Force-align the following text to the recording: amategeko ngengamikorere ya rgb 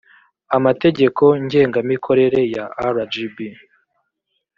amategeko 0.57 1.23
ngengamikorere 1.43 2.39
ya 2.53 2.65
rgb 2.95 3.37